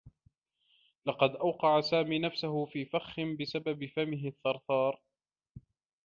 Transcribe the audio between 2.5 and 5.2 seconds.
في فخّ بسبب فمه الثّرثار.